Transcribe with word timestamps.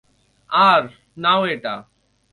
আর, 0.49 0.83
নাও 1.17 1.41
এটা। 1.45 1.75